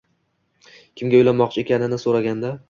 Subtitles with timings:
[1.01, 2.53] Kimga uylanmoqchi ekanini so'raganda